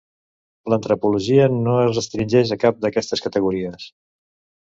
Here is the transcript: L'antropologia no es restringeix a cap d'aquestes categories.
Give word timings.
L'antropologia 0.73 1.45
no 1.57 1.75
es 1.83 1.93
restringeix 1.99 2.55
a 2.55 2.59
cap 2.65 2.81
d'aquestes 2.87 3.23
categories. 3.27 3.87